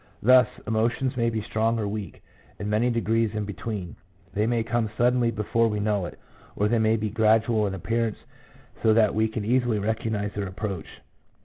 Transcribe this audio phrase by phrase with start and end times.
[0.23, 2.23] Thus, emotions may be strong or weak,
[2.57, 3.97] and many degrees in between;
[4.33, 6.17] they may come suddenly before we know it,
[6.55, 8.17] or they may be gradual in appearance
[8.81, 10.87] so that we can easily recognize their approach.